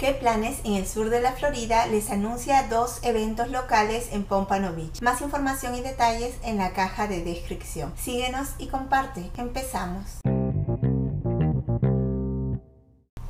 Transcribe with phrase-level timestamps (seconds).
[0.00, 4.72] ¿Qué planes en el sur de la Florida les anuncia dos eventos locales en Pompano
[4.74, 5.02] Beach?
[5.02, 7.92] Más información y detalles en la caja de descripción.
[7.98, 9.30] Síguenos y comparte.
[9.36, 10.22] Empezamos.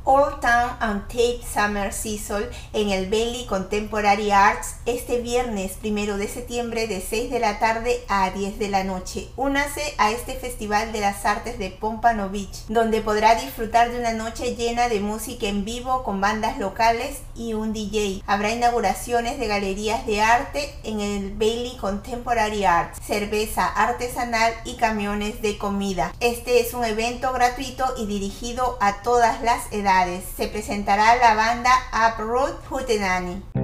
[0.05, 6.29] Old Town and Tape Summer Season en el Bailey Contemporary Arts este viernes primero de
[6.29, 9.27] septiembre de 6 de la tarde a 10 de la noche.
[9.35, 14.13] Únase a este Festival de las Artes de Pompano Beach, donde podrá disfrutar de una
[14.13, 18.23] noche llena de música en vivo con bandas locales y un DJ.
[18.25, 25.41] Habrá inauguraciones de galerías de arte en el Bailey Contemporary Arts, cerveza artesanal y camiones
[25.41, 26.13] de comida.
[26.21, 31.71] Este es un evento gratuito y dirigido a todas las edades se presentará la banda
[31.91, 33.56] Uproot Hootenanny.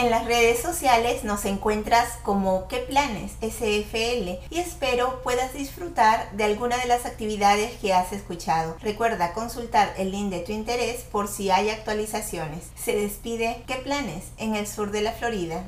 [0.00, 3.32] En las redes sociales nos encuentras como ¿Qué planes?
[3.42, 8.78] SFL y espero puedas disfrutar de alguna de las actividades que has escuchado.
[8.80, 12.70] Recuerda consultar el link de tu interés por si hay actualizaciones.
[12.82, 14.24] Se despide ¿Qué planes?
[14.38, 15.64] en el sur de la Florida.